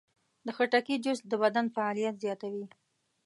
[0.45, 2.65] د خټکي جوس د بدن فعالیت زیاتوي.